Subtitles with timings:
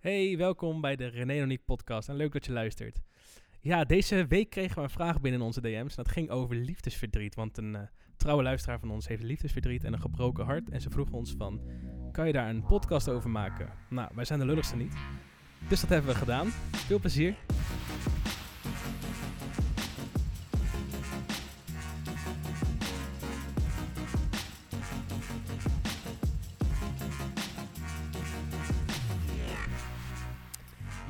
[0.00, 3.00] Hey, welkom bij de René Noniek podcast en leuk dat je luistert.
[3.60, 6.56] Ja, deze week kregen we een vraag binnen in onze DM's en dat ging over
[6.56, 7.34] liefdesverdriet.
[7.34, 7.82] Want een eh,
[8.16, 10.70] trouwe luisteraar van ons heeft liefdesverdriet en een gebroken hart.
[10.70, 11.60] En ze vroeg ons van,
[12.12, 13.72] kan je daar een podcast over maken?
[13.90, 14.94] Nou, wij zijn de lulligste niet.
[15.68, 16.46] Dus dat hebben we gedaan.
[16.72, 17.34] Veel plezier.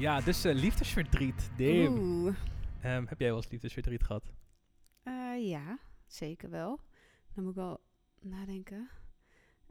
[0.01, 1.51] Ja, dus eh, liefdesverdriet.
[1.57, 1.99] Damn.
[1.99, 2.35] Oeh.
[2.81, 4.33] Ehm, heb jij wel eens liefdesverdriet gehad?
[5.03, 6.81] Eh, ja, zeker wel.
[7.35, 7.81] Dan moet ik wel
[8.21, 8.89] nadenken.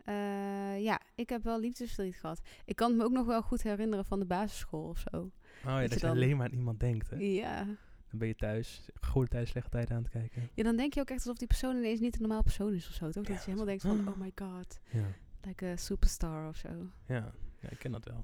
[0.06, 2.42] Eh, ja, ik heb wel liefdesverdriet gehad.
[2.66, 5.18] Ik kan het me ook nog wel goed herinneren van de basisschool of zo.
[5.18, 5.32] Oh
[5.64, 7.10] ja, je dat je dan- alleen maar aan iemand denkt.
[7.10, 7.16] Hè?
[7.18, 7.64] Ja.
[8.10, 10.50] Dan ben je thuis, goede tijd, slechte tijd aan het kijken.
[10.54, 12.88] ja, dan denk je ook echt alsof die persoon ineens niet een normaal persoon is
[12.88, 13.24] of zo, toch?
[13.28, 15.06] Ja, Dat je helemaal denkt van, oh my god, Ja,
[15.42, 16.70] like a superstar of zo.
[17.06, 18.24] ja, ja ik ken dat wel.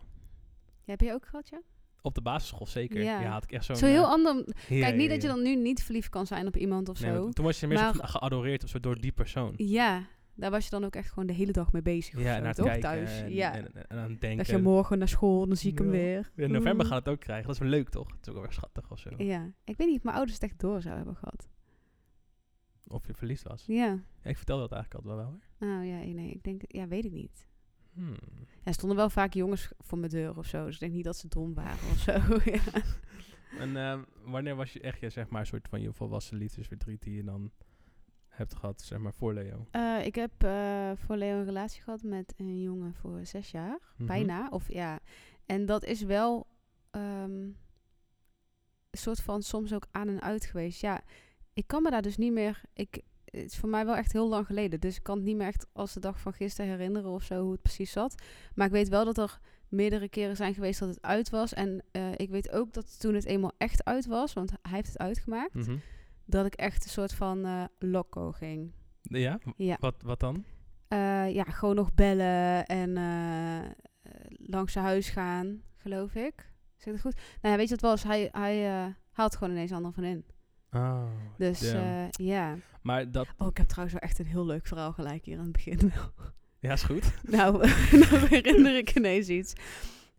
[0.84, 1.62] Ja, heb je ook gehad, ja?
[2.05, 3.04] Op de basisschool zeker.
[3.04, 3.30] Ja, Ja.
[3.32, 3.76] had ik echt zo'n...
[3.76, 4.35] Zo heel eh, ander...
[4.70, 7.12] ja, Kijk, niet dat je dan nu niet verliefd kan zijn op iemand of Nee,
[7.12, 7.30] zo.
[7.30, 9.54] toen was je meestal Maar- geadoreerd of zo door die persoon.
[9.57, 10.04] Ja,
[10.35, 12.20] daar was je dan ook echt gewoon de hele dag mee bezig.
[12.20, 12.65] Ja, zo, naar het toch?
[12.65, 13.21] kijken thuis.
[13.21, 13.54] en, ja.
[13.54, 14.38] en, en, en aan het denken.
[14.38, 16.32] dat je morgen naar school, dan zie ik hem weer.
[16.35, 17.46] In november gaan we het ook krijgen.
[17.46, 18.08] Dat is wel leuk, toch?
[18.12, 19.10] Het is ook wel weer schattig of zo.
[19.18, 21.48] Ja, ik weet niet of mijn ouders het echt door zouden hebben gehad.
[22.87, 23.63] Of je verliefd was.
[23.68, 23.85] Ja.
[24.21, 25.70] Ja, ik vertelde dat eigenlijk altijd wel hoor.
[25.70, 27.48] Nou ja, nee, ik denk, ja, weet ik niet.
[27.96, 28.15] Hmm.
[28.38, 31.04] Ja, er stonden wel vaak jongens voor mijn deur of zo, dus ik denk niet
[31.04, 32.12] dat ze dom waren of zo.
[32.52, 32.62] ja.
[33.60, 37.02] En ehm, wanneer was je echt, je, zeg maar, een soort van je volwassen liefdesverdriet
[37.02, 37.52] die je dan
[38.27, 39.68] hebt gehad, zeg maar, voor Leo?
[39.71, 43.79] Eh, ik heb eh, voor Leo een relatie gehad met een jongen voor zes jaar,
[43.98, 44.07] Mhm.
[44.07, 44.48] bijna.
[44.49, 44.99] Of ja,
[45.46, 46.48] en dat is wel
[46.91, 47.32] ehm,
[48.90, 50.82] een soort van soms ook aan en uit geweest.
[50.82, 51.02] Ja,
[51.54, 52.62] ik kan me daar dus niet meer.
[52.74, 53.02] Ik,
[53.36, 54.80] het is voor mij wel echt heel lang geleden.
[54.80, 57.42] Dus ik kan het niet meer echt als de dag van gisteren herinneren of zo
[57.42, 58.22] hoe het precies zat.
[58.55, 61.54] Maar ik weet wel dat er meerdere keren zijn geweest dat het uit was.
[61.54, 64.88] En eh, ik weet ook dat toen het eenmaal echt uit was, want hij heeft
[64.88, 65.78] het uitgemaakt, Mhm.
[66.25, 68.72] dat ik echt een soort van eh loco ging.
[69.02, 69.40] Ja?
[69.58, 69.78] Ja.
[69.80, 70.44] Wat, wat dan?
[70.88, 72.94] Eh, ja, gewoon nog bellen en
[74.30, 76.52] langs zijn huis gaan, geloof ik.
[76.78, 77.16] Zeg het goed?
[77.16, 78.04] Nou ja, weet je wat het was?
[78.04, 78.70] Hij, hij
[79.12, 80.26] haalt gewoon ineens een ander van in.
[80.72, 81.04] Oh,
[81.38, 81.72] Dus
[82.12, 82.56] ja.
[82.85, 85.44] Maar dat, Oh, ik heb trouwens wel echt een heel leuk verhaal gelijk hier aan
[85.44, 85.91] het begin.
[86.59, 87.13] ja, is goed.
[87.23, 87.57] nou,
[88.09, 89.53] nou herinner ik ineens iets.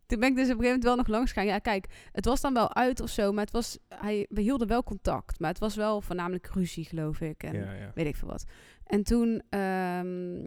[0.06, 1.46] Toen ben ik dus op een gegeven moment wel nog langs gegaan.
[1.48, 4.68] Ja, kijk, het was dan wel uit of zo, maar het was, hij, we hielden
[4.68, 5.40] wel contact.
[5.40, 7.42] Maar het was wel voornamelijk ruzie, geloof ik.
[7.42, 7.90] En ja, ja.
[7.94, 8.44] weet ik veel wat.
[8.84, 10.44] En toen, ehm,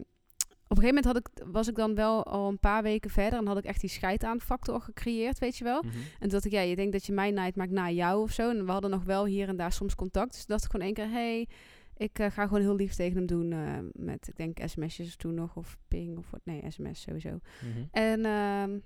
[0.67, 3.39] op een gegeven moment had ik, was ik dan wel al een paar weken verder
[3.39, 5.81] en had ik echt die scheid aan factor gecreëerd, weet je wel.
[5.83, 5.95] Mhm.
[5.95, 8.21] En toen dacht ik, ja, je denkt dat je mij naait, maar ik na jou
[8.21, 8.49] of zo.
[8.49, 10.33] En we hadden nog wel hier en daar soms contact.
[10.33, 11.47] Dus dacht ik gewoon één keer, hey,
[11.99, 15.33] ik eh, ga gewoon heel lief tegen hem doen eh, met, ik denk sms'jes toen
[15.33, 17.29] nog, of ping, of wat, nee, sms sowieso.
[17.29, 17.83] Mhm.
[17.91, 18.79] En ehm,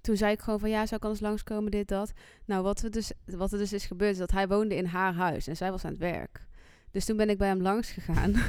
[0.00, 2.12] toen zei ik gewoon van ja, zou ik anders langskomen, dit, dat.
[2.44, 5.14] Nou, wat, we dus, wat er dus is gebeurd, is dat hij woonde in haar
[5.14, 6.46] huis en zij was aan het werk.
[6.90, 8.34] Dus toen ben ik bij hem langs gegaan.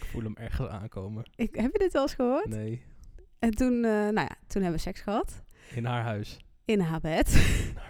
[0.00, 1.30] Ik voel hem ergens aankomen.
[1.36, 2.48] ik, heb je dit wel eens gehoord?
[2.48, 2.82] Nee,
[3.38, 5.42] En toen, eh, nou ja, toen hebben we seks gehad.
[5.74, 6.38] in haar huis.
[6.64, 7.28] In haar bed.
[7.68, 7.89] In haar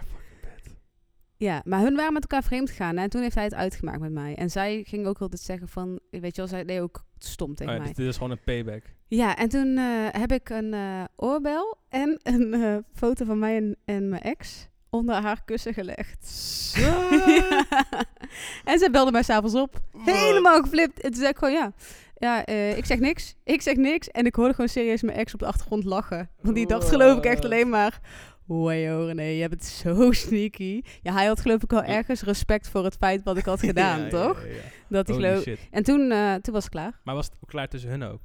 [1.41, 2.97] Ja, maar hun waren met elkaar vreemd gegaan.
[2.97, 4.35] hè, En toen heeft hij het uitgemaakt met mij.
[4.35, 7.65] En zij ging ook altijd zeggen van, weet je wel, zij deed ook stom tegen
[7.65, 7.87] Oh ja, mij.
[7.87, 8.83] dus dit is gewoon een payback.
[9.07, 13.55] Ja, en toen eh, heb ik een eh, oorbel en een eh, foto van mij
[13.57, 16.29] en, en mijn ex onder haar kussen gelegd.
[16.75, 17.09] Ja.
[18.65, 19.79] En zij belde mij s'avonds op.
[20.05, 20.99] Helemaal geflipt.
[20.99, 21.73] En toen zei ik gewoon, ja,
[22.15, 23.35] ja ik zeg niks.
[23.43, 24.09] Ik zeg niks.
[24.09, 26.29] En ik hoorde gewoon serieus mijn ex op de achtergrond lachen.
[26.41, 27.99] Want die dacht geloof ik echt alleen maar...
[28.51, 30.81] Wow, René, je bent zo sneaky.
[31.01, 33.99] Ja, hij had geloof ik wel ergens respect voor het feit wat ik had gedaan,
[34.01, 34.43] Ja, toch?
[34.45, 34.61] ja, ja.
[34.89, 35.41] Dat Holy geloof...
[35.43, 35.59] shit.
[35.71, 36.99] En toen, eh, toen was het klaar.
[37.03, 38.21] Maar was het ook klaar tussen hun ook?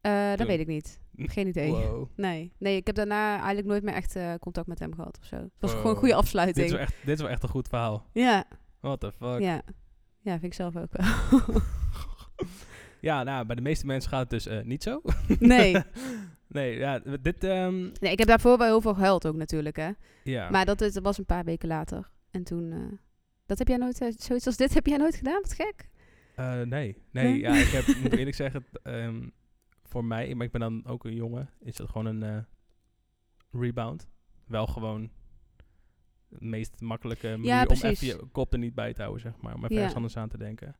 [0.00, 0.98] Eh, dat weet ik niet.
[1.34, 1.70] Geen idee.
[1.70, 2.08] Wow.
[2.16, 5.26] Nee, nee, ik heb daarna eigenlijk nooit meer echt eh, contact met hem gehad of
[5.26, 5.36] zo.
[5.36, 5.78] Het was Wow.
[5.80, 6.66] gewoon een goede Dit afsluiting.
[6.66, 8.06] is, wel echt, dit is wel echt een goed verhaal.
[8.12, 8.44] Ja,
[8.80, 9.40] What the fuck?
[9.40, 9.62] ja.
[10.20, 11.06] Ja, vind ik zelf ook wel.
[13.00, 15.00] Ja, nou, bij de meeste mensen gaat het dus niet zo.
[15.38, 15.76] nee.
[16.48, 17.44] Nee, ja, dit...
[17.44, 19.90] ehm, nee, ik heb daarvoor wel heel veel gehuild ook natuurlijk, hè.
[20.24, 20.50] ja.
[20.50, 22.10] Maar dat, was een paar weken later.
[22.30, 22.72] En toen...
[22.72, 22.98] eh,
[23.46, 24.00] dat heb jij nooit...
[24.00, 25.40] eh, zoiets als dit heb jij nooit gedaan?
[25.42, 25.88] Wat gek.
[26.34, 27.38] Eh, nee, nee, Nee?
[27.40, 29.28] ja, ik heb, moet eerlijk zeggen, ehm,
[29.82, 32.46] voor mij, maar ik ben dan ook een jongen, is dat gewoon een
[33.52, 34.08] rebound.
[34.46, 35.10] Wel gewoon
[36.28, 39.54] de meest makkelijke manier om even je kop er niet bij te houden, zeg maar.
[39.54, 39.80] Om even Ja.
[39.80, 40.76] ergens anders aan te denken.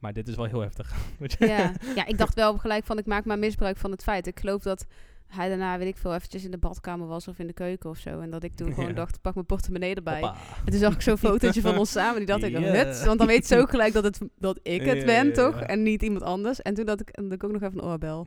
[0.00, 0.92] Maar dit is wel heel heftig.
[1.38, 1.72] Ja.
[1.94, 2.98] ja, ik dacht wel gelijk van...
[2.98, 4.26] Ik maak maar misbruik van het feit.
[4.26, 4.86] Ik geloof dat
[5.26, 7.98] hij daarna, weet ik veel, eventjes in de badkamer was of in de keuken of
[7.98, 8.20] zo.
[8.20, 10.20] En dat ik toen gewoon dacht, pak mijn portemonnee erbij.
[10.20, 10.36] Hoppa.
[10.64, 12.16] En toen zag ik zo'n fotootje van ons samen.
[12.16, 12.58] Die dacht ik, Ja.
[12.72, 13.04] nut.
[13.04, 15.60] Want dan weet ze ook gelijk dat, het, dat ik het ben, toch?
[15.60, 16.62] En niet iemand anders.
[16.62, 18.26] En toen had ik, en had ik ook nog even een oorbel.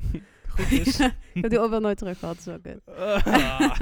[0.49, 0.99] goed is.
[0.99, 2.47] ik heb die ook wel nooit terug gehad.
[2.85, 3.77] Ah.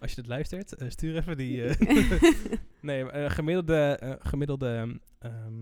[0.00, 1.64] Als je dit luistert, eh, stuur even die...
[1.64, 2.32] eh,
[2.80, 5.54] nee, eh, gemiddelde, gemiddelde ehm,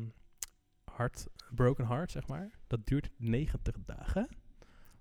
[0.96, 2.50] hart, broken heart, zeg maar.
[2.66, 4.28] Dat duurt 90 dagen.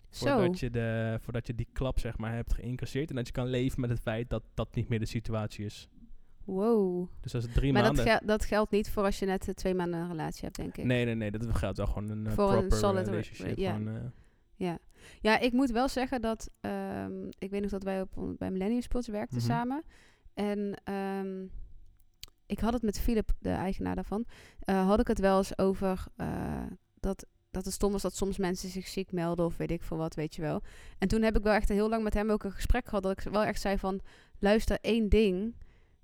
[0.10, 3.10] Voordat je, de, voordat je die klap, zeg maar, hebt geïncasseerd.
[3.10, 5.90] En dat je kan leven met het feit dat dat niet meer de situatie is.
[6.44, 7.08] Wow.
[7.22, 8.14] Dus dat is drie Maar dat, maanden.
[8.18, 10.78] gel- dat geldt niet voor als je net eh, twee maanden een relatie hebt, denk
[10.78, 10.84] ik.
[10.86, 11.32] Nee, nee, nee.
[11.32, 13.58] Dat geldt wel gewoon een eh, Voor een proper solid re- relationship.
[13.58, 13.74] ja.
[13.74, 14.02] gewoon, eh,
[14.56, 14.78] Ja.
[15.22, 16.50] ja, ik moet wel zeggen dat...
[16.62, 19.46] ehm, ik weet nog dat wij op, bij Millennium Sports werkten Mhm.
[19.46, 19.84] samen.
[20.34, 21.46] En ehm,
[22.46, 24.26] ik had het met Philip, de eigenaar daarvan...
[24.60, 26.64] eh, had ik het wel eens over eh,
[27.00, 29.46] dat, dat het stom was dat soms mensen zich ziek melden...
[29.46, 30.62] of weet ik veel wat, weet je wel.
[30.98, 33.04] En toen heb ik wel echt heel lang met hem ook een gesprek gehad...
[33.04, 34.00] dat ik wel echt zei van...
[34.40, 35.56] luister, één ding...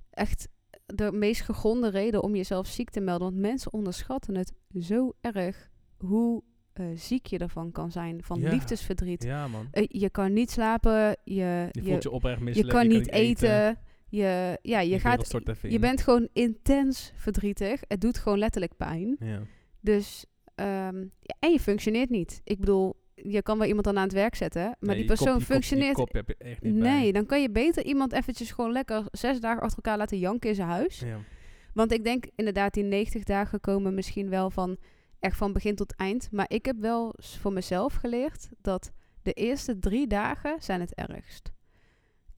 [0.10, 0.48] echt
[0.86, 3.28] de meest gegronde reden om jezelf ziek te melden...
[3.28, 5.70] want mensen onderschatten het zo erg...
[5.98, 6.44] hoe
[6.74, 8.50] eh, ziek je ervan kan zijn van Ja.
[8.50, 9.24] liefdesverdriet.
[9.24, 9.68] ja, man.
[9.72, 10.92] Je kan niet slapen,
[11.24, 12.74] je, Je je, voelt je oprecht je misselijk.
[12.74, 13.78] kan niet eten.
[14.12, 15.32] Je, ja, je, gaat,
[15.62, 17.82] je bent gewoon intens verdrietig.
[17.88, 19.16] Het doet gewoon letterlijk pijn.
[19.20, 19.42] Ja.
[19.80, 20.26] Dus,
[20.56, 22.42] ehm, ja, en je functioneert niet.
[22.44, 25.16] Ik bedoel, je kan wel iemand dan aan het werk zetten, maar Nee, die kop-
[25.18, 25.94] persoon kop- functioneert...
[25.96, 27.00] kop heb je echt niet bij.
[27.00, 30.50] nee, dan kan je beter iemand eventjes gewoon lekker zes dagen achter elkaar laten janken
[30.50, 31.00] in zijn huis.
[31.00, 31.18] Ja.
[31.74, 34.78] Want ik denk inderdaad, die 90 dagen komen misschien wel van
[35.20, 36.32] echt van begin tot eind.
[36.32, 38.92] Maar ik heb wel voor mezelf geleerd dat
[39.22, 41.52] de eerste drie dagen zijn het ergst.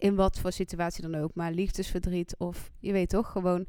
[0.03, 1.31] In wat voor situatie dan ook.
[1.33, 3.67] Maar liefdesverdriet of je weet toch, gewoon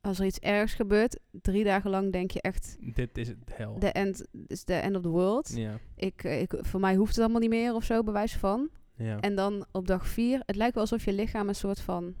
[0.00, 3.78] als er iets ergs gebeurt, drie dagen lang denk je echt, Dit is het hel.
[3.78, 5.52] the end is the end of the world.
[5.56, 5.78] Ja.
[5.96, 8.68] Ik, eh, ik, voor mij hoeft het allemaal niet meer of zo, bewijs van.
[8.96, 9.20] Ja.
[9.20, 12.14] En dan op dag vier, het lijkt wel alsof je lichaam een soort van,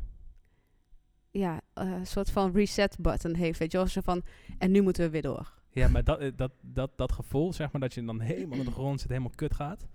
[1.30, 4.22] ja, eh, een soort van reset button heeft, weet je wel, zo van,
[4.58, 5.52] en nu moeten we weer door.
[5.70, 8.64] ja, maar dat, eh, dat, dat, dat gevoel, zeg maar, dat je dan helemaal op
[8.64, 9.86] de grond zit, helemaal kut gaat.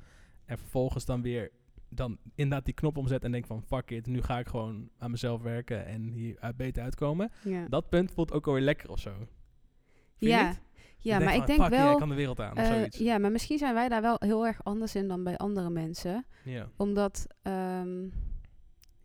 [0.46, 1.52] En vervolgens dan weer,
[1.90, 5.12] dan inderdaad die knop omzet en denkt van, fuck it, nu ga ik gewoon aan
[5.12, 7.32] mezelf werken en hier beter uitkomen.
[7.44, 9.12] Ja, Dat punt voelt ook alweer lekker of zo.
[10.18, 10.56] Vind ja,
[10.98, 12.98] ja maar ik denk wel, ik kan de wereld aan, of eh, zoiets.
[12.98, 16.26] ja, maar misschien zijn wij daar wel heel erg anders in dan bij andere mensen.
[16.44, 16.70] Ja.
[16.78, 18.08] Omdat, ehm,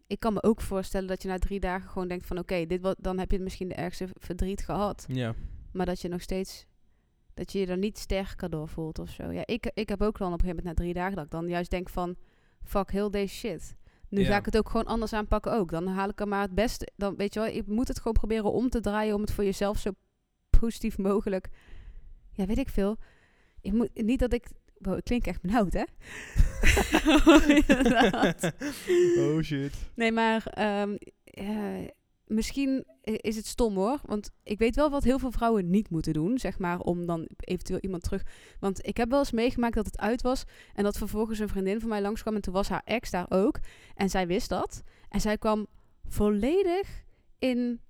[0.07, 2.81] ik kan me ook voorstellen dat je na drie dagen gewoon denkt van, oké, dit
[2.81, 5.05] wat, dan heb je misschien de ergste verdriet gehad.
[5.09, 5.35] Ja.
[5.73, 6.67] Maar dat je nog steeds,
[7.35, 9.31] dat je je er niet sterker door voelt of zo.
[9.31, 11.31] Ja, ik, ik heb ook dan op een gegeven moment na drie dagen dat ik
[11.31, 12.17] dan juist denk van,
[12.65, 13.77] fuck heel deze shit.
[14.09, 14.27] Nu Ja.
[14.27, 15.71] ga ik het ook gewoon anders aanpakken ook.
[15.71, 16.89] Dan haal ik er maar het beste.
[16.97, 19.45] Dan weet je wel, je moet het gewoon proberen om te draaien om het voor
[19.45, 19.91] jezelf zo
[20.61, 21.49] positief mogelijk.
[22.33, 22.97] Ja, weet ik veel.
[23.61, 24.47] Ik moet, niet dat ik.
[24.79, 25.85] Wow, ik klink echt benauwd, hè?
[27.77, 28.53] Inderdaad.
[29.19, 29.73] oh shit.
[29.95, 31.89] Nee, maar ehm, eh,
[32.27, 34.01] misschien is het stom hoor.
[34.05, 37.29] Want ik weet wel wat heel veel vrouwen niet moeten doen, zeg maar, om dan
[37.37, 38.23] eventueel iemand terug.
[38.61, 40.45] Want ik heb wel eens meegemaakt dat het uit was.
[40.75, 42.35] En dat vervolgens een vriendin van mij langskwam.
[42.35, 43.59] En toen was haar ex daar ook.
[43.95, 44.83] En zij wist dat.
[45.09, 45.67] En zij kwam
[46.09, 47.03] volledig
[47.39, 47.81] in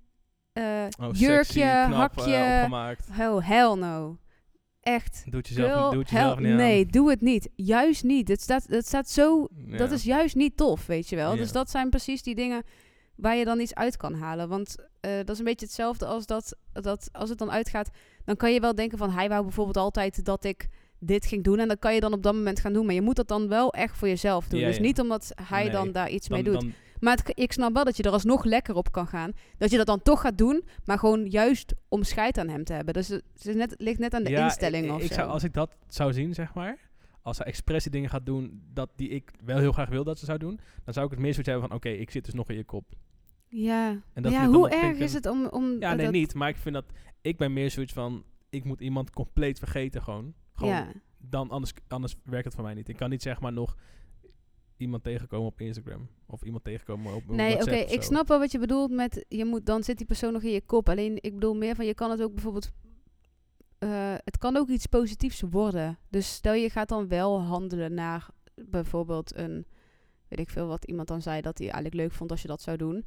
[0.52, 2.54] eh, Oh, jurkje, sexy, knap, hakje.
[2.54, 3.08] opgemaakt.
[3.20, 4.18] oh, hell no.
[4.80, 5.22] Echt.
[5.26, 6.56] Doe het jezelf, Girl, doe het hell- jezelf niet aan.
[6.56, 7.48] nee, doe het niet.
[7.54, 8.28] Juist niet.
[8.28, 9.76] Het staat, het staat zo Ja.
[9.76, 11.30] dat is juist niet tof, weet je wel.
[11.30, 11.36] Ja.
[11.36, 12.62] Dus dat zijn precies die dingen
[13.16, 14.48] waar je dan iets uit kan halen.
[14.48, 17.90] Want eh, dat is een beetje hetzelfde als dat, dat als het dan uitgaat,
[18.24, 20.68] dan kan je wel denken van hij wou bijvoorbeeld altijd dat ik
[20.98, 22.86] dit ging doen en dat kan je dan op dat moment gaan doen.
[22.86, 24.60] Maar je moet dat dan wel echt voor jezelf doen.
[24.60, 24.82] Ja, dus ja.
[24.82, 26.60] niet omdat hij Nee, dan daar iets Dan- mee doet.
[26.60, 29.32] dan- Maar het, ik snap wel dat je er alsnog lekker op kan gaan.
[29.58, 32.72] Dat je dat dan toch gaat doen, maar gewoon juist om scheid aan hem te
[32.72, 32.94] hebben.
[32.94, 35.14] Dus het, is net, het ligt net aan de Ja, instelling ik, ik zo.
[35.14, 36.78] zou, als ik dat zou zien, zeg maar,
[37.22, 40.18] als hij expres die dingen gaat doen dat die ik wel heel graag wil dat
[40.18, 42.34] ze zou doen, dan zou ik het meer zoiets hebben van, oké, ik zit dus
[42.34, 42.84] nog in je kop.
[43.62, 45.46] Ja, En dat ja hoe erg is het om...
[45.46, 46.34] om Ja, dat- nee, niet.
[46.34, 46.84] Maar ik vind dat,
[47.20, 50.34] ik ben meer zoiets van, ik moet iemand compleet vergeten gewoon.
[50.54, 50.92] Gewoon, Ja.
[51.18, 52.88] dan, anders, anders werkt het voor mij niet.
[52.88, 53.76] Ik kan niet zeg maar nog
[54.76, 56.08] iemand tegenkomen op Instagram.
[56.26, 59.66] Of iemand tegenkomen op Nee, oké, ik snap wel wat je bedoelt met je moet
[59.66, 60.88] dan zit die persoon nog in je kop.
[60.88, 62.70] Alleen ik bedoel meer van je kan het ook bijvoorbeeld
[63.78, 65.98] eh, het kan ook iets positiefs worden.
[66.08, 69.66] Dus stel je gaat dan wel handelen naar bijvoorbeeld een
[70.28, 72.60] weet ik veel wat iemand dan zei dat hij eigenlijk leuk vond als je dat
[72.62, 73.06] zou doen.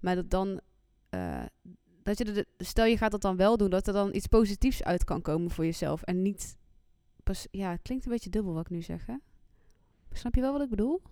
[0.00, 0.60] Maar dat dan
[1.10, 1.42] eh,
[2.02, 4.82] dat je de, stel je gaat dat dan wel doen, dat er dan iets positiefs
[4.82, 6.56] uit kan komen voor jezelf en niet
[7.22, 9.14] pas ja, het klinkt een beetje dubbel wat ik nu zeg, hè?
[10.12, 11.02] Snap je wel wat ik bedoel?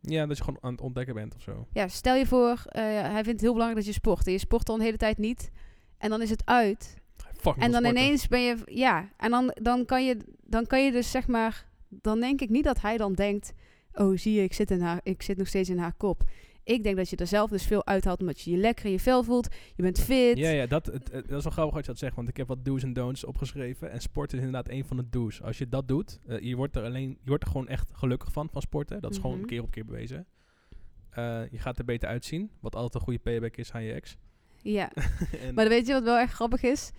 [0.00, 1.66] Ja, dat je gewoon aan het ontdekken bent of zo.
[1.72, 4.26] Ja, stel je voor, eh, hij vindt het heel belangrijk dat je sport.
[4.26, 5.50] En je sport dan de hele tijd niet.
[5.98, 6.96] En dan is het uit.
[7.24, 7.86] En dan sporten.
[7.86, 8.56] ineens ben je...
[8.64, 11.66] Ja, en dan, dan, kan je, dan kan je dus zeg maar...
[11.88, 13.52] Dan denk ik niet dat hij dan denkt...
[13.92, 16.24] Oh, zie je, ik zit, in haar, ik zit nog steeds in haar kop.
[16.64, 19.00] Ik denk dat je er zelf dus veel uithaalt omdat je je lekker in je
[19.00, 19.48] vel voelt.
[19.76, 20.38] Je bent fit.
[20.38, 22.36] Ja, ja dat, het, het- dat is wel grappig wat je dat zegt, want ik
[22.36, 23.90] heb wat do's en don'ts opgeschreven.
[23.90, 25.42] En sport is inderdaad een van de do's.
[25.42, 28.32] Als je dat doet, eh, je, wordt er alleen, je wordt er gewoon echt gelukkig
[28.32, 29.00] van, van sporten.
[29.00, 29.46] Dat is gewoon Mhm.
[29.46, 30.26] keer op keer bewezen.
[31.10, 34.16] Eh, je gaat er beter uitzien, wat altijd een goede payback is aan je ex.
[34.62, 34.90] Ja.
[35.42, 36.90] en, Maar weet je wat wel echt grappig is?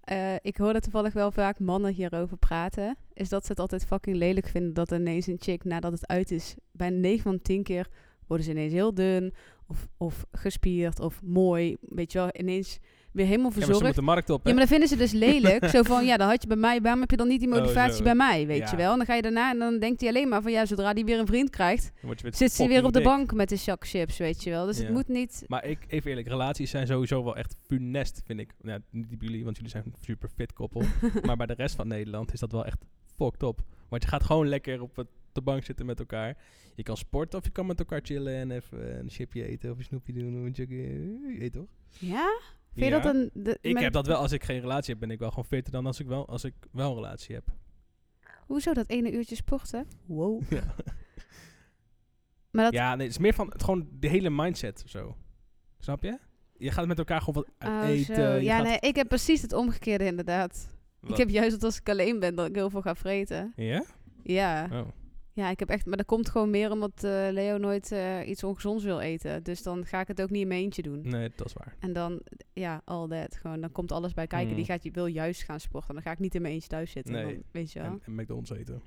[0.00, 2.96] Eh, ik hoorde toevallig wel vaak mannen hierover praten.
[3.12, 6.30] Is dat ze het altijd fucking lelijk vinden dat ineens een chick nadat het uit
[6.30, 6.54] is.
[6.72, 7.86] Bij 9 van 10 keer
[8.28, 9.34] worden ze ineens heel dun.
[9.66, 11.76] Of, of gespierd of mooi.
[11.80, 12.78] Weet je wel, ineens
[13.12, 13.84] weer helemaal ja, maar ze verzorgd.
[13.84, 14.48] moeten de markt op, hè?
[14.50, 15.68] Ja, maar dan vinden ze dus lelijk.
[15.74, 17.58] zo van, ja, dan had je bij mij, waarom heb je dan niet die Oh,
[17.58, 18.70] motivatie bij mij, weet Ja.
[18.70, 18.90] je wel?
[18.92, 21.04] En dan ga je daarna en dan denkt hij alleen maar van, ja, zodra die
[21.04, 21.92] weer een vriend krijgt,
[22.30, 23.08] zit ze weer op de dik.
[23.08, 24.66] bank met de zak chips, weet je wel?
[24.66, 24.84] Dus Ja.
[24.84, 25.44] het moet niet...
[25.46, 28.52] Maar ik, even eerlijk, relaties zijn sowieso wel echt funest, vind ik.
[28.62, 30.82] Ja, niet jullie, want jullie zijn een super fit koppel.
[31.26, 32.84] maar bij de rest van Nederland is dat wel echt
[33.16, 33.60] fucked op.
[33.88, 36.36] Want je gaat gewoon lekker op het, de bank zitten met elkaar.
[36.74, 39.78] Je kan sporten of je kan met elkaar chillen en even een chipje eten of
[39.78, 40.28] een snoepje doen.
[40.40, 40.68] Of een.
[41.32, 41.68] Je weet toch?
[41.98, 42.40] Ja?
[42.72, 43.00] Vind je Ja.
[43.00, 43.30] dat een...
[43.34, 45.44] De, Ik met- heb dat wel, als ik geen relatie heb, ben ik wel gewoon
[45.44, 47.44] fitter dan als ik wel, als ik wel een relatie heb.
[48.46, 49.86] Hoezo dat ene uurtje sporten?
[50.06, 50.42] Wow.
[50.50, 50.74] Ja,
[52.50, 52.72] Maar dat...
[52.72, 55.16] ja nee, het is meer van het, gewoon de hele mindset of zo.
[55.78, 56.18] Snap je?
[56.56, 58.42] Je gaat met elkaar gewoon wat Oh, eten.
[58.42, 60.68] Ja, gaat- nee, ik heb precies het omgekeerde inderdaad.
[61.00, 61.10] Wat?
[61.10, 63.52] Ik heb juist dat als ik alleen ben, dat ik heel veel ga vreten.
[63.56, 63.84] Ja?
[64.22, 64.68] Ja.
[64.72, 64.88] Oh.
[65.38, 65.86] Ja, ik heb echt...
[65.86, 69.42] Maar dat komt gewoon meer omdat eh, Leo nooit eh, iets ongezonds wil eten.
[69.42, 71.00] Dus dan ga ik het ook niet in mijn eentje doen.
[71.04, 71.74] Nee, dat is waar.
[71.78, 72.20] En dan,
[72.52, 73.36] ja, all that.
[73.36, 74.50] Gewoon, dan komt alles bij kijken.
[74.50, 74.56] Mm.
[74.56, 75.94] Die gaat, je wil juist gaan sporten.
[75.94, 77.12] Dan ga ik niet in mijn eentje thuis zitten.
[77.12, 77.24] Nee.
[77.24, 77.90] Dan, weet je wel.
[77.90, 78.82] En, en McDonald's eten.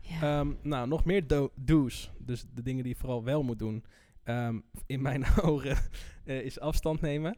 [0.00, 0.40] ja.
[0.40, 2.10] Ehm, nou, nog meer do- do's.
[2.18, 3.84] Dus de dingen die je vooral wel moet doen.
[4.24, 5.76] Ehm, in mijn ogen
[6.24, 7.36] eh, is afstand nemen.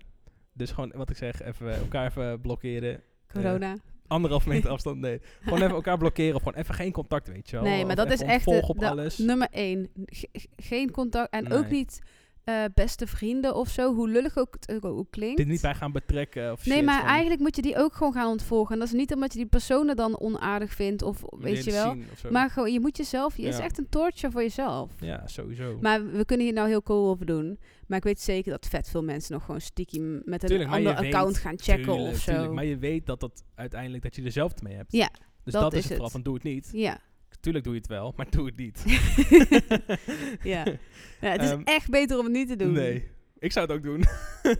[0.52, 3.02] Dus gewoon, wat ik zeg, even elkaar even blokkeren.
[3.32, 3.76] Corona.
[4.10, 5.20] Anderhalf meter afstand, nee.
[5.42, 7.64] Gewoon even elkaar blokkeren of gewoon even geen contact, weet je wel.
[7.64, 9.18] nee, maar Of dat is echt de, ontvolgen op de alles.
[9.18, 9.88] nummer één.
[10.06, 11.32] Ge- ge- geen contact.
[11.32, 12.00] En ook niet
[12.44, 13.94] eh, beste vrienden of zo.
[13.94, 15.36] Hoe lullig ook het ook, klinkt.
[15.36, 18.12] Dit niet bij gaan betrekken of Nee, maar van, eigenlijk moet je die ook gewoon
[18.12, 18.72] gaan ontvolgen.
[18.72, 21.96] En dat is niet omdat je die personen dan onaardig vindt of weet je wel.
[22.30, 24.90] Maar gewoon, je moet jezelf, het is echt een torture voor jezelf.
[25.00, 25.78] Ja, sowieso.
[25.80, 27.58] Maar we kunnen hier nou heel cool over doen.
[27.86, 30.76] Maar ik weet zeker dat vet veel mensen nog gewoon stiekem met een Tuurlijk, je
[30.76, 32.30] ander account weet- gaan checken Tuurlijk, of zo.
[32.32, 32.52] tuurlijk.
[32.52, 34.92] Maar je weet dat dat uiteindelijk dat je er zelf mee hebt.
[34.92, 35.10] Ja,
[35.44, 36.12] dus dat dat, is het vooral het.
[36.12, 36.68] van doe het niet.
[36.72, 36.98] Ja,
[37.40, 38.82] Tuurlijk doe je het wel, maar doe het niet.
[40.42, 40.64] ja.
[41.20, 42.72] ja, het is Ehm, echt beter om het niet te doen.
[42.72, 43.08] Nee,
[43.38, 44.04] ik zou het ook doen.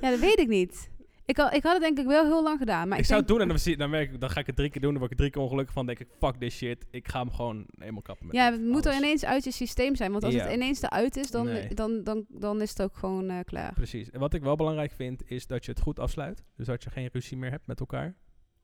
[0.00, 0.90] Ja, dat weet ik niet.
[1.24, 2.88] Ik, al, ik had het denk ik wel heel lang gedaan.
[2.88, 4.56] Maar ik ik, zou het doen en dan, dan, merk ik, dan ga ik het
[4.56, 4.90] drie keer doen.
[4.90, 5.86] Dan word ik drie keer ongelukkig van.
[5.86, 6.86] Denk ik, fuck this shit.
[6.90, 9.94] Ik ga hem gewoon helemaal kappen met Ja, het moet er ineens uit je systeem
[9.96, 10.10] zijn.
[10.12, 10.42] Want als Ja.
[10.44, 11.74] het ineens eruit is, dan, Nee.
[11.74, 13.72] dan, dan, dan is het ook gewoon eh, klaar.
[13.72, 14.10] Precies.
[14.10, 16.44] En wat ik wel belangrijk vind, is dat je het goed afsluit.
[16.56, 18.14] Dus dat je geen ruzie meer hebt met elkaar.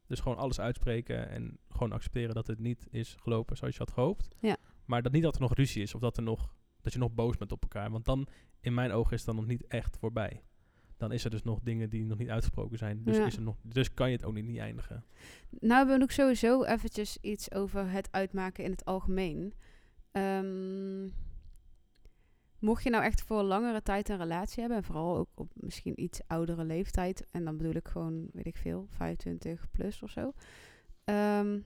[0.06, 3.92] Dus gewoon alles uitspreken en gewoon accepteren dat het niet is gelopen zoals je had
[3.92, 4.28] gehoopt.
[4.40, 4.56] Ja.
[4.84, 7.12] Maar dat niet dat er nog ruzie is of dat, er nog, dat je nog
[7.14, 7.90] boos bent op elkaar.
[7.90, 8.26] Want dan,
[8.60, 10.42] in mijn ogen, is het dan nog niet echt voorbij.
[10.96, 13.04] Dan is er dus nog dingen die nog niet uitgesproken zijn.
[13.04, 13.26] Dus, Ja.
[13.26, 15.04] is er nog, dus kan je het ook niet, niet eindigen.
[15.50, 19.54] Nou hebben we ook sowieso eventjes iets over het uitmaken in het algemeen.
[20.12, 21.08] Ehm,
[22.66, 26.02] mocht je nou echt voor langere tijd een relatie hebben, en vooral ook op misschien
[26.02, 30.32] iets oudere leeftijd, en dan bedoel ik gewoon, weet ik veel, 25 plus of zo.
[31.04, 31.60] Ehm,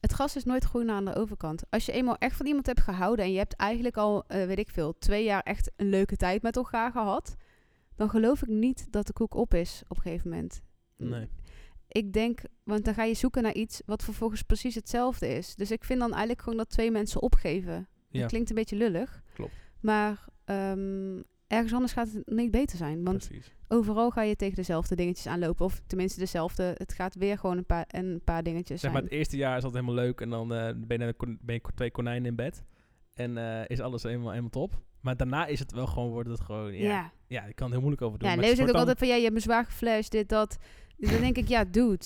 [0.00, 1.70] het gras is nooit groener aan de overkant.
[1.70, 4.58] Als je eenmaal echt van iemand hebt gehouden en je hebt eigenlijk al, eh, weet
[4.58, 7.36] ik veel, twee jaar echt een leuke tijd met elkaar gehad,
[7.94, 10.62] dan geloof ik niet dat de koek op is op een gegeven moment.
[10.96, 11.28] Nee.
[11.88, 15.54] Ik denk, want dan ga je zoeken naar iets wat vervolgens precies hetzelfde is.
[15.54, 17.88] Dus ik vind dan eigenlijk gewoon dat twee mensen opgeven.
[18.08, 19.22] Ja, Dat klinkt een beetje lullig.
[19.34, 19.52] Klopt.
[19.80, 23.04] Maar ehm, ergens anders gaat het niet beter zijn.
[23.04, 23.52] Want precies.
[23.68, 25.64] overal ga je tegen dezelfde dingetjes aanlopen.
[25.64, 26.74] Of tenminste dezelfde.
[26.76, 29.10] Het gaat weer gewoon een paar, een paar dingetjes Zeg maar, zijn.
[29.10, 31.60] het eerste jaar is altijd helemaal leuk en dan eh, ben, je, kon- ben je
[31.74, 32.62] twee konijnen in bed.
[33.14, 34.80] En eh, is alles helemaal, helemaal top.
[35.00, 37.12] Maar daarna is het wel gewoon, wordt het gewoon, ja, ja.
[37.26, 37.44] ja.
[37.44, 38.28] ik kan er heel moeilijk over doen.
[38.28, 40.56] Ja, Leo het zegt ook altijd van, ja, je hebt me zwaar geflasht, dit, dat.
[40.96, 42.04] Dan denk ik, ja, dude.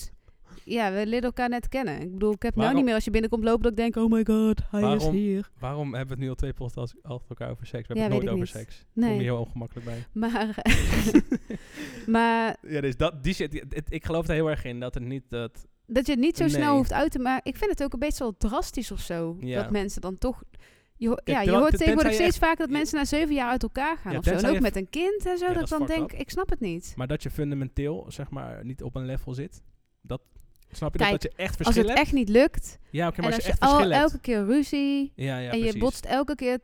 [0.65, 2.01] Ja, we leren elkaar net kennen.
[2.01, 3.97] Ik bedoel, ik heb nou Waarom- niet meer als je binnenkomt lopen dat ik denk,
[3.97, 5.51] oh my god, hij is hier.
[5.59, 7.89] waarom hebben we het nu al twee podcasts achter elkaar over seks?
[7.89, 8.69] We Ja, hebben het weet nooit over niet.
[8.71, 8.85] seks.
[8.95, 9.17] Kom Nee.
[9.17, 10.05] je heel ongemakkelijk bij.
[10.13, 10.55] Maar,
[12.07, 14.95] maar ja, dus dat, die shit, die- het- ik geloof er heel erg in dat
[14.95, 15.67] het niet dat...
[15.87, 17.51] dat je het niet zo snel hoeft uit te maken.
[17.53, 19.37] Ik vind het ook een beetje wel drastisch of zo.
[19.41, 19.63] Ja.
[19.63, 20.43] Dat mensen dan toch...
[20.97, 23.97] Je, Kijk, ja, je hoort tegenwoordig steeds vaker dat mensen na zeven jaar uit elkaar
[23.97, 24.31] gaan Ja, of zo.
[24.31, 25.45] En ook met een kind en zo.
[25.47, 26.19] Ja, dat dat ik is dan denk, up.
[26.19, 26.93] ik snap het niet.
[26.97, 29.63] Maar dat je fundamenteel, zeg maar, niet op een level zit.
[30.03, 30.21] Dat,
[30.71, 32.07] snap je Kijk, dat, dat je echt Als verschil het hebt?
[32.07, 35.39] echt niet lukt Ja, oké, maar als als je echt al elke keer ruzie Ja,
[35.39, 36.59] ja, en je botst elke keer,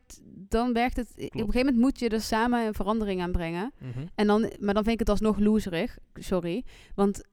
[0.49, 1.09] dan werkt het...
[1.11, 3.73] Op een gegeven moment moet je er samen een verandering aan brengen.
[3.79, 4.07] Mhm.
[4.15, 5.99] En dan, maar dan vind ik het alsnog loserig.
[6.15, 6.65] Sorry.
[6.95, 7.25] Want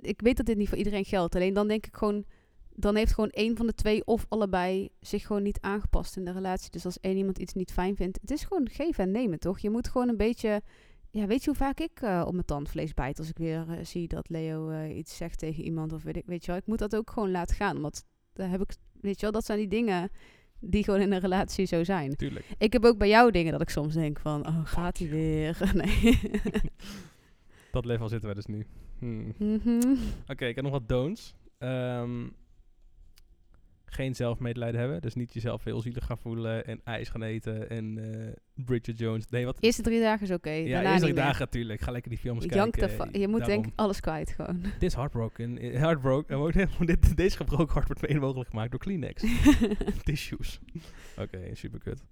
[0.00, 1.34] ik weet dat dit niet voor iedereen geldt.
[1.34, 2.24] Alleen dan denk ik gewoon...
[2.74, 6.32] dan heeft gewoon één van de twee of allebei zich gewoon niet aangepast in de
[6.32, 6.70] relatie.
[6.70, 9.58] Dus als één iemand iets niet fijn vindt, het is gewoon geven en nemen, toch?
[9.58, 10.62] Je moet gewoon een beetje,
[11.14, 13.84] ja, weet je hoe vaak ik eh, op mijn tandvlees bijt als ik weer eh,
[13.84, 16.60] zie dat Leo eh, iets zegt tegen iemand of weet ik, weet je wel.
[16.60, 19.44] Ik moet dat ook gewoon laten gaan, want daar heb ik, weet je wel, dat
[19.44, 20.10] zijn die dingen
[20.58, 22.16] die gewoon in een relatie zo zijn.
[22.16, 22.44] Tuurlijk.
[22.58, 25.58] Ik heb ook bij jou dingen dat ik soms denk van, oh, gaat hij weer?
[25.74, 26.20] Nee.
[27.72, 28.66] Dat level zitten we dus nu.
[28.98, 29.34] Hmm.
[29.38, 29.96] Mhm.
[30.26, 31.34] Oké, ik heb nog wat don'ts.
[31.58, 32.26] Ehm,
[33.94, 35.02] geen zelfmedelijden hebben.
[35.02, 38.32] Dus niet jezelf heel zielig gaan voelen en ijs gaan eten en eh,
[38.64, 39.26] Bridget Jones.
[39.28, 39.56] Nee, wat?
[39.60, 41.80] Eerste drie dagen is oké, ja, daarna eerst niet drie dagen natuurlijk.
[41.80, 43.20] Ga lekker die films kijken.
[43.20, 43.62] je moet Daarom.
[43.62, 44.60] denk alles kwijt gewoon.
[44.78, 45.58] Dit is heartbroken.
[45.58, 46.38] Eh, Heartbroken.
[46.40, 46.52] Oh,
[46.86, 49.24] dit, deze gebroken hart wordt mede mogelijk gemaakt door Kleenex.
[50.04, 50.60] Tissues.
[51.18, 52.04] Oké, super kut.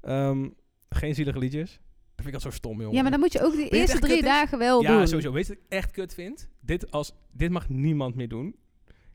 [0.00, 0.48] Ehm,
[0.88, 1.70] geen zielige liedjes.
[2.14, 2.94] Dat vind ik al zo stom, jongen.
[2.94, 5.06] ja, maar dan moet je ook die eerste drie dagen wel Ja, doen.
[5.08, 5.32] sowieso.
[5.32, 6.48] Weet je wat ik echt kut vind?
[6.60, 8.56] Dit, als, dit mag niemand meer doen.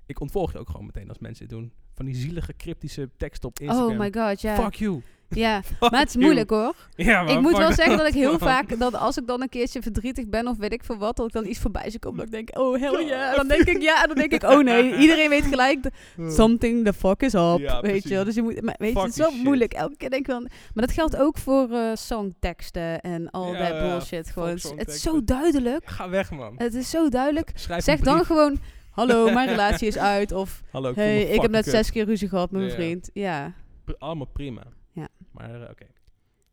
[0.05, 1.71] Ik ontvolg je ook gewoon meteen als mensen dit doen.
[1.95, 3.91] Van die zielige, cryptische teksten op Instagram.
[3.91, 4.55] Oh my god, ja.
[4.55, 5.01] Fuck you.
[5.29, 6.73] Ja, maar het is moeilijk hoor.
[6.95, 9.49] Ja, maar ik moet wel zeggen dat ik heel vaak, dat als ik dan een
[9.49, 12.17] keertje verdrietig ben of weet ik veel wat, dat ik dan iets voorbij zie komen,
[12.17, 13.29] dat ik denk, oh hell Ja, yeah.
[13.29, 14.97] En dan denk ik, ja, en dan denk ik, oh nee.
[14.97, 15.89] Iedereen weet gelijk,
[16.27, 18.23] something the fuck is up, Ja, weet je wel.
[18.23, 19.73] Dus je moet, maar weet je, het is zo moeilijk.
[19.73, 20.41] Elke keer denk ik van,
[20.73, 24.29] maar dat geldt ook voor eh, songteksten en al Ja, dat bullshit.
[24.29, 24.59] Gewoon.
[24.75, 25.87] Het, is- zo duidelijk.
[25.87, 26.53] Ga weg, man.
[26.57, 27.51] Het is zo duidelijk.
[27.53, 28.59] Schrijf Zeg dan gewoon,
[28.95, 30.31] hallo, mijn relatie is uit.
[30.31, 32.77] Of, Hallo, ik hey, ik heb net zes keer ruzie gehad met mijn Ja.
[32.77, 33.09] vriend.
[33.13, 33.53] Ja.
[33.97, 34.63] Allemaal prima.
[34.91, 35.07] Ja.
[35.31, 35.85] Maar eh, oké.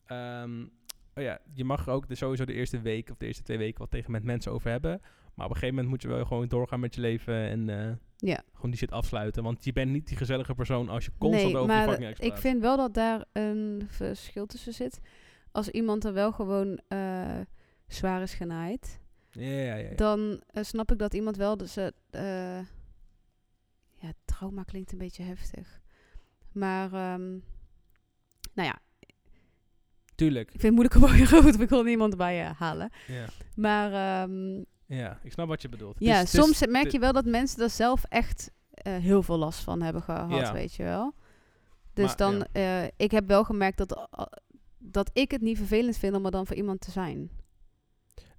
[0.07, 0.61] Ehm,
[1.15, 3.59] oh ja, je mag er ook de, sowieso de eerste week of de eerste twee
[3.59, 5.01] weken wat tegen met mensen over hebben.
[5.35, 7.93] Maar op een gegeven moment moet je wel gewoon doorgaan met je leven en eh,
[8.17, 8.43] Ja.
[8.55, 9.43] gewoon die shit afsluiten.
[9.43, 12.11] Want je bent niet die gezellige persoon als je constant nee, over maar die fucking
[12.11, 15.01] ex ik vind wel dat daar een verschil tussen zit.
[15.53, 17.41] Als iemand er wel gewoon eh,
[17.87, 19.01] zwaar is genaaid,
[19.35, 21.87] Ja, ja, dan eh, snap ik dat iemand wel dus eh,
[23.99, 25.81] ja, trauma klinkt een beetje heftig.
[26.53, 27.31] Maar ehm,
[28.55, 28.79] nou ja,
[30.15, 30.55] Tuurlijk.
[30.55, 31.17] ik vind het moeilijk om
[31.55, 32.91] je ik wil niemand bij eh, halen.
[33.07, 33.27] Ja.
[33.57, 35.97] Maar ehm, ja, ik snap wat je bedoelt.
[35.99, 39.23] Ja, is- het is- soms merk je wel dat mensen er zelf echt eh, heel
[39.23, 40.53] veel last van hebben gehad, Ja.
[40.53, 41.15] weet je wel.
[41.93, 42.91] Dus Maar, dan, ja.
[42.97, 44.25] ik heb wel gemerkt dat, uh,
[44.79, 47.31] dat ik het niet vervelend vind om er dan voor iemand te zijn.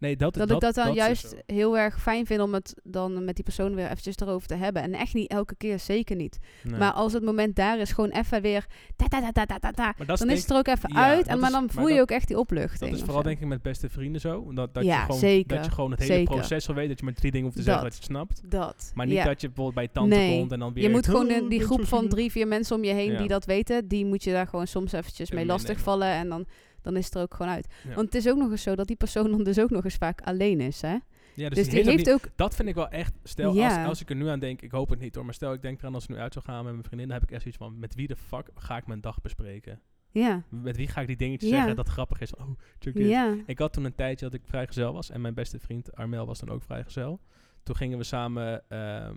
[0.04, 3.24] Nee, dat, Dat, ik dat dan is juist heel erg fijn vind om het dan
[3.24, 4.82] met die persoon weer eventjes erover te hebben.
[4.82, 6.40] En echt niet elke keer, zeker niet.
[6.64, 6.80] Nee.
[6.80, 10.08] Maar als het moment daar is, gewoon even weer ta ta ta ta, Maar dat
[10.08, 11.28] dan denk is het er ook even ja, uit.
[11.28, 12.90] En maar is- dan maar voel je dat- ook echt die opluchting.
[12.92, 14.54] Dat is vooral denk ik met beste vrienden zo.
[14.54, 15.56] Dat, dat, Ja, je gewoon, zeker.
[15.56, 16.36] dat je gewoon het hele Zeker.
[16.36, 16.88] proces al weet.
[16.90, 17.92] Dat je maar drie dingen hoeft te zeggen Dat.
[17.94, 18.52] dat je het snapt.
[18.52, 18.92] Dat.
[18.96, 19.24] Maar niet ja.
[19.24, 20.40] dat je bijvoorbeeld bij tante Nee.
[20.40, 20.84] komt en dan weer...
[20.84, 23.28] Je moet gewoon "Oh, die groep van zielig." drie, vier mensen om je heen die
[23.28, 26.08] dat weten, die moet je daar gewoon soms eventjes mee lastigvallen.
[26.08, 26.46] En dan,
[26.84, 27.68] dan is het er ook gewoon uit.
[27.88, 27.94] Ja.
[27.94, 29.96] Want het is ook nog eens zo dat die persoon dan dus ook nog eens
[29.96, 30.82] vaak alleen is.
[30.82, 30.98] Hè?
[31.36, 33.14] Ja, Dus, die die heeft ook Dat vind ik wel echt...
[33.24, 33.78] Stel, Ja.
[33.80, 34.62] als, als ik er nu aan denk...
[34.62, 35.26] Ik hoop het niet hoor.
[35.26, 37.08] Maar stel, ik denk eraan als ik nu uit zou gaan met mijn vriendin...
[37.08, 37.80] Dan heb ik echt zoiets van...
[37.80, 39.82] Met wie de fuck ga ik mijn dag bespreken?
[40.12, 41.56] Ja, Met wie ga ik die dingetjes Ja.
[41.56, 42.36] zeggen dat grappig is?
[42.36, 43.08] Oh, check dit.
[43.10, 43.36] ja.
[43.46, 45.10] Ik had toen een tijdje dat ik vrijgezel was.
[45.10, 47.20] En mijn beste vriend Armel was dan ook vrijgezel.
[47.64, 49.16] Toen gingen we samen ehm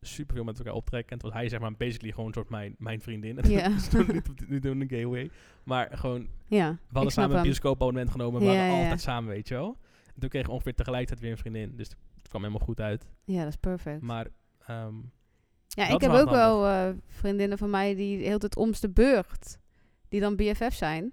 [0.00, 1.12] super veel met elkaar optrekken.
[1.12, 3.38] En toen was hij zeg maar basically gewoon een soort mijn, mijn vriendin.
[3.38, 3.68] En Ja.
[4.48, 5.30] niet doen een gay way.
[5.62, 6.70] Maar gewoon, ja.
[6.70, 8.40] we ik hadden samen een bioscoopabonnement genomen.
[8.40, 9.76] We Ja, waren ja, altijd samen, weet je wel.
[10.14, 11.76] En toen kregen we ongeveer tegelijkertijd weer een vriendin.
[11.76, 13.06] Dus het kwam helemaal goed uit.
[13.24, 14.00] Ja, dat is perfect.
[14.00, 14.26] Maar
[14.66, 14.94] ehm,
[15.66, 19.58] Ja, ik heb ook wel eh, vriendinnen van mij die de hele tijd omste beurt,
[20.08, 21.12] die dan BFF zijn.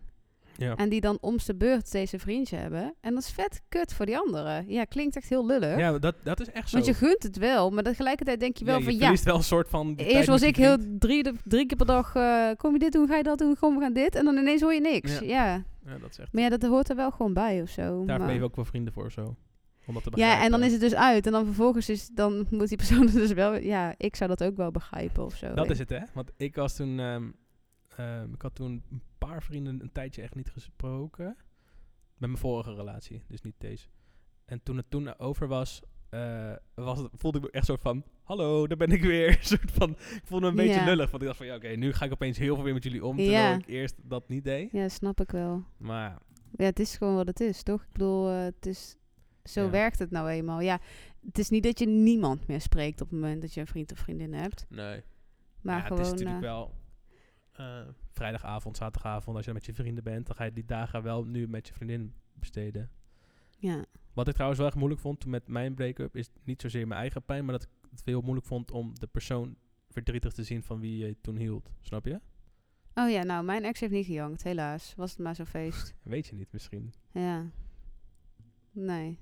[0.57, 0.75] Ja.
[0.75, 2.93] En die dan omste de beurt deze vriendje hebben.
[3.01, 4.65] En dat is vet kut voor die anderen.
[4.67, 5.77] Ja, klinkt echt heel lullig.
[5.77, 6.75] ja, dat, dat is echt zo.
[6.75, 8.99] Want je gunt het wel, maar tegelijkertijd denk je wel ja, je van ja.
[8.99, 9.93] verliest wel een soort van...
[9.95, 13.17] Eerst was ik heel drie, drie keer per dag, eh, kom je dit doen, ga
[13.17, 14.15] je dat doen, kom we gaan dit.
[14.15, 15.19] En dan ineens hoor je niks.
[15.19, 15.25] Ja.
[15.25, 15.63] Ja.
[15.85, 16.33] Ja, dat is echt...
[16.33, 18.05] Maar ja, dat hoort er wel gewoon bij of zo.
[18.05, 19.35] Daar maar- ben je ook wel vrienden voor zo.
[19.87, 21.25] Om Ja, en dan is het dus uit.
[21.25, 24.55] En dan vervolgens is, dan moet die persoon dus wel, ja, ik zou dat ook
[24.55, 25.53] wel begrijpen of zo.
[25.53, 25.99] Dat is het, hè?
[26.13, 26.99] Want ik was toen...
[26.99, 27.23] ehm,
[27.97, 31.25] ehm, ik had toen een paar vrienden een tijdje echt niet gesproken.
[32.17, 33.87] Met mijn vorige relatie, dus niet deze.
[34.45, 38.03] En toen het toen over was, eh, was het, voelde ik me echt zo van...
[38.23, 39.37] Hallo, daar ben ik weer.
[39.41, 40.85] Soort van, ik voelde me een beetje Ja.
[40.85, 41.09] lullig.
[41.09, 43.05] Want ik dacht van, ja, oké, nu ga ik opeens heel veel weer met jullie
[43.05, 43.17] om.
[43.17, 43.53] Terwijl Ja.
[43.57, 44.71] ik eerst dat niet deed.
[44.71, 45.63] Ja, snap ik wel.
[45.77, 46.17] Maar
[46.57, 47.81] Ja, het is gewoon wat het is, toch?
[47.81, 48.95] Ik bedoel, eh, het is,
[49.43, 49.69] zo Ja.
[49.69, 50.59] werkt het nou eenmaal.
[50.61, 50.79] Ja,
[51.25, 53.91] het is niet dat je niemand meer spreekt op het moment dat je een vriend
[53.91, 54.65] of vriendin hebt.
[54.69, 55.03] nee.
[55.61, 56.73] Maar ja, gewoon, het is natuurlijk eh, wel...
[57.55, 60.25] eh, vrijdagavond, zaterdagavond, als je met je vrienden bent...
[60.25, 62.89] dan ga je die dagen wel nu met je vriendin besteden.
[63.57, 63.85] ja.
[64.13, 66.99] Wat ik trouwens wel erg moeilijk vond toen met mijn break-up, is niet zozeer mijn
[66.99, 69.55] eigen pijn, maar dat ik het heel moeilijk vond om de persoon
[69.89, 71.71] verdrietig te zien van wie je toen hield.
[71.81, 72.19] Snap je?
[72.93, 74.93] Oh ja, nou, mijn ex heeft niet gejankt, helaas.
[74.97, 75.93] Was het maar zo'n feest.
[76.03, 76.93] Weet je niet misschien.
[77.11, 77.45] Ja.
[78.71, 79.17] Nee.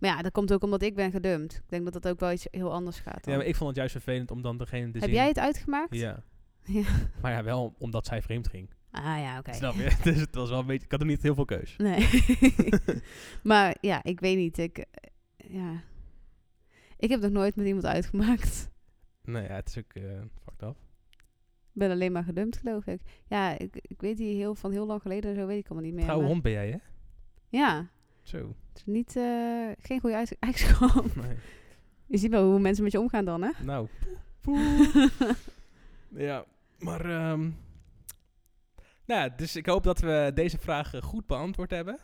[0.00, 1.54] Maar ja, dat komt ook omdat ik ben gedumpt.
[1.54, 3.14] Ik denk dat dat ook wel iets heel anders gaat.
[3.24, 3.36] Ja, dan.
[3.36, 5.16] maar ik vond het juist vervelend om dan degene te Heb zien.
[5.16, 5.94] jij het uitgemaakt?
[5.94, 6.22] Ja.
[6.68, 6.82] Ja.
[7.22, 8.70] Maar ja, wel omdat zij vreemd ging.
[8.90, 9.52] Ah ja, oké.
[9.52, 9.96] Snap je?
[10.02, 10.84] dus het was wel een beetje...
[10.84, 11.76] Ik had er niet heel veel keus.
[11.76, 12.08] Nee.
[13.42, 14.58] maar ja, ik weet niet.
[14.58, 14.84] Ik, eh,
[15.50, 15.82] ja.
[16.96, 18.70] ik heb nog nooit met iemand uitgemaakt.
[19.24, 20.02] Nee, ja, het is ook eh
[20.44, 20.76] fucked up.
[21.72, 23.00] Ik ben alleen maar gedumpt, geloof ik.
[23.26, 25.94] Ja, ik, ik weet die heel, van heel lang geleden, zo weet ik allemaal niet
[25.94, 26.02] meer.
[26.04, 26.76] Trouwe maar- hond ben jij, hè?
[27.48, 27.88] Ja,
[28.22, 28.38] Zo.
[28.38, 31.14] het is niet, eh, geen goede eigenschap.
[31.14, 31.36] Nee.
[32.06, 33.50] Je ziet wel hoe mensen met je omgaan dan, hè?
[33.64, 33.88] Nou.
[36.08, 36.44] Ja,
[36.78, 37.04] maar...
[37.04, 37.50] ehm
[39.08, 41.98] nou, ja, dus ik hoop dat we deze vraag eh, goed beantwoord hebben.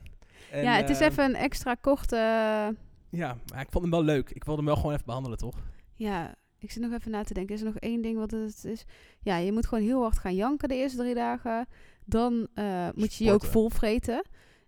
[0.50, 2.16] En, ja, het is ehm, even een extra korte...
[3.10, 4.30] Ja, maar ik vond hem wel leuk.
[4.30, 5.56] Ik wilde hem wel gewoon even behandelen, toch?
[5.94, 7.54] Ja, ik zit nog even na te denken.
[7.54, 8.84] Is er nog één ding wat het is?
[9.20, 11.66] Ja, je moet gewoon heel hard gaan janken de eerste drie dagen.
[12.04, 13.60] Dan eh, moet je je ook Sporten.
[13.60, 14.24] vol vreten.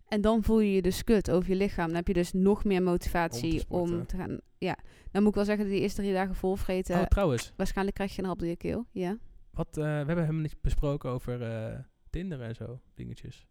[0.08, 1.86] En dan voel je je dus kut over je lichaam.
[1.86, 4.40] Dan heb je dus nog meer motivatie om te, gaan...
[4.58, 4.78] Ja,
[5.10, 7.00] dan moet ik wel zeggen dat die eerste drie dagen vol vreten...
[7.00, 7.52] oh, trouwens.
[7.56, 8.86] waarschijnlijk krijg je een hap door je keel.
[8.92, 9.16] Ja.
[9.56, 11.78] Wat, eh, we hebben helemaal niet besproken over eh,
[12.10, 13.46] Tinder en zo, dingetjes.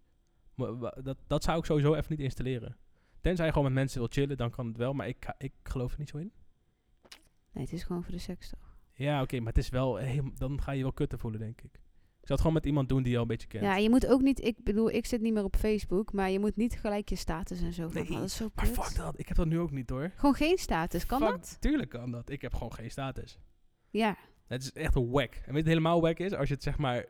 [0.56, 2.78] Maar dat, dat zou ik sowieso even niet installeren.
[3.22, 4.94] Tenzij je gewoon met mensen wil chillen, dan kan het wel.
[4.94, 6.32] Maar ik, ik geloof er niet zo in.
[7.52, 8.78] Nee, het is gewoon voor de seks toch?
[8.94, 9.96] Ja, oké, maar het is wel...
[9.96, 11.74] heel- dan ga je wel kutten voelen, denk ik.
[11.74, 13.64] Ik zou het gewoon met iemand doen die je al een beetje kent.
[13.64, 14.44] Ja, je moet ook niet...
[14.44, 16.14] Ik bedoel, ik zit niet meer op Facebook.
[16.14, 17.90] Maar je moet niet gelijk je status en zo.
[17.94, 19.20] Nee, van, dat is zo maar fuck dat.
[19.20, 20.12] Ik heb dat nu ook niet, hoor.
[20.16, 21.06] Gewoon geen status.
[21.06, 21.58] Kan Fuck, dat?
[21.60, 22.30] Tuurlijk kan dat.
[22.30, 23.40] Ik heb gewoon geen status.
[23.90, 24.18] Ja.
[24.48, 25.34] Het is echt een wack.
[25.46, 26.34] En weet je helemaal wack is?
[26.34, 27.06] Als je het zeg maar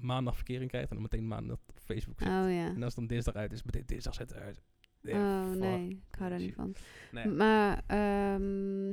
[0.00, 2.28] maandag verkering krijgt en dan meteen maandag op Facebook zet.
[2.28, 2.66] Oh ja.
[2.66, 4.60] En als het dan dinsdag uit is, meteen dinsdag zet het uit.
[5.06, 6.74] Oh nee, ik hou daar niet van.
[7.12, 7.26] Nee.
[7.26, 8.92] Maar ehm,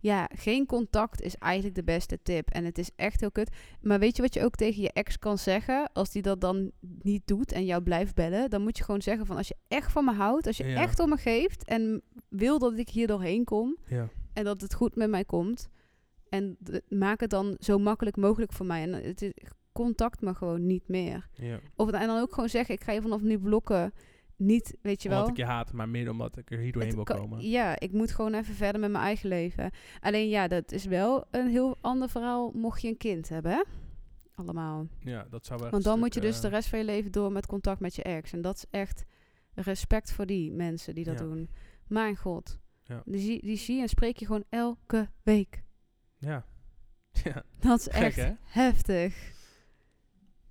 [0.00, 2.50] ja, geen contact is eigenlijk de beste tip.
[2.50, 3.56] En het is echt heel kut.
[3.80, 5.90] Maar weet je wat je ook tegen je ex kan zeggen?
[5.92, 6.70] Als die dat dan
[7.02, 9.92] niet doet en jou blijft bellen, dan moet je gewoon zeggen van als je echt
[9.92, 10.80] van me houdt, als je Ja.
[10.80, 14.08] echt om me geeft en wil dat ik hier doorheen kom Ja.
[14.32, 15.68] en dat het goed met mij komt.
[16.30, 18.82] En maak het dan zo makkelijk mogelijk voor mij.
[18.82, 19.32] En het is,
[19.72, 21.28] contact me gewoon niet meer.
[21.32, 21.58] ja.
[21.76, 23.92] Of het, en dan ook gewoon zeggen, ik ga je vanaf nu blokken.
[24.36, 25.18] Niet, weet je wel.
[25.18, 27.48] Omdat ik je haat, maar meer omdat ik er hier doorheen wil komen.
[27.48, 29.70] Ja, ik moet gewoon even verder met mijn eigen leven.
[30.00, 33.62] Alleen ja, dat is wel een heel ander verhaal mocht je een kind hebben, hè?
[34.34, 34.86] Allemaal.
[35.00, 37.12] Ja, dat zou wel Want dan moet je dus de rest rest van je leven
[37.12, 38.32] door met contact met je ex.
[38.32, 39.04] En dat is echt
[39.54, 41.24] respect voor die mensen die dat Ja.
[41.24, 41.50] doen.
[41.86, 42.58] Mijn god.
[42.82, 43.02] Ja.
[43.04, 45.62] Die, die zie je en spreek je gewoon elke week.
[46.18, 46.44] Ja.
[47.24, 47.42] ja.
[47.60, 48.30] Dat is Gek, echt hè?
[48.44, 49.32] heftig.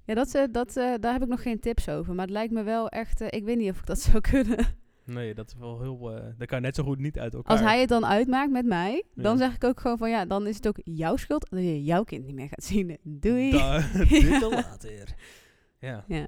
[0.05, 2.13] Ja, dat, eh, dat, eh, daar heb ik nog geen tips over.
[2.13, 3.21] Maar het lijkt me wel echt...
[3.21, 4.65] eh, ik weet niet of ik dat zou kunnen.
[5.05, 6.15] Nee, dat is wel heel...
[6.15, 7.51] eh dat kan je net zo goed niet uit elkaar.
[7.51, 9.37] Als hij het dan uitmaakt met mij, dan Ja.
[9.45, 12.03] zeg ik ook gewoon van ja, dan is het ook jouw schuld dat je jouw
[12.03, 12.97] kind niet meer gaat zien.
[13.03, 13.51] Doei.
[13.51, 15.15] Da- dit te later.
[15.79, 16.03] Ja.
[16.07, 16.27] Ja.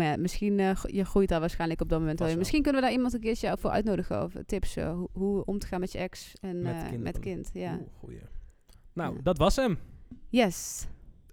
[0.00, 2.36] Maar ja, misschien uh, je groeit daar waarschijnlijk op dat moment wel.
[2.36, 5.58] Misschien kunnen we daar iemand een keertje voor uitnodigen of tips uh, hoe, hoe om
[5.58, 7.02] te gaan met je ex en Met kinderen.
[7.02, 7.50] met kind.
[7.52, 7.72] Ja.
[7.74, 8.20] Oeh, goeie.
[8.92, 9.22] Nou, Ja.
[9.22, 9.78] dat was hem.
[10.28, 10.86] Yes.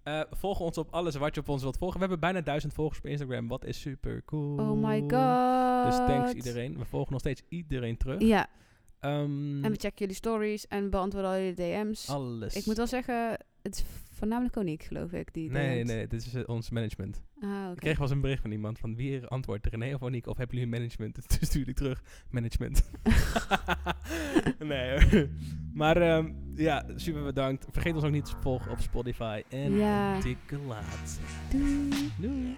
[0.04, 1.96] Eh, volg ons op alles wat je op ons wilt volgen.
[2.00, 3.48] We hebben bijna duizend volgers op Instagram.
[3.48, 4.58] Wat is super cool.
[4.60, 5.86] Oh my god.
[5.92, 6.78] Dus thanks iedereen.
[6.78, 8.22] We volgen nog steeds iedereen terug.
[8.22, 8.48] Ja,
[9.00, 12.10] Ehm, en we checken jullie stories en beantwoorden al jullie DM's.
[12.10, 12.56] alles.
[12.56, 13.84] Ik moet wel zeggen, het is
[14.18, 15.92] voornamelijk Koniek, geloof ik, die Nee, DM's.
[15.92, 17.22] nee, dit is eh, ons management.
[17.40, 17.70] Ah.
[17.74, 20.38] Ik kreeg wel eens een bericht van iemand van wie antwoordt René of Oniek of
[20.38, 21.14] hebben jullie een management?
[21.30, 22.90] Toen stuurde ik terug, management.
[24.60, 25.28] nee hoor.
[25.74, 27.66] Maar ehm, ja, super bedankt.
[27.72, 29.42] Vergeet ons ook niet te volgen op Spotify.
[29.50, 30.20] En Ja.
[30.22, 31.20] dikke laat.
[31.52, 32.12] Doei.
[32.18, 32.58] Doei.